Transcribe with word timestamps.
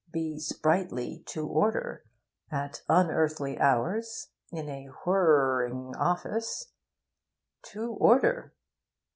be 0.11 0.39
sprightly 0.39 1.21
to 1.27 1.45
order, 1.47 2.03
at 2.49 2.81
unearthly 2.89 3.59
hours 3.59 4.29
in 4.51 4.67
a 4.67 4.89
whir 5.05 5.41
r 5.41 5.57
ring 5.59 5.93
office? 5.95 6.71
To 7.65 7.91
order! 7.91 8.51